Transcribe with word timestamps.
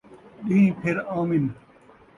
ݙین٘ہ 0.47 0.75
پھِر 0.79 0.97
آون 1.15 1.45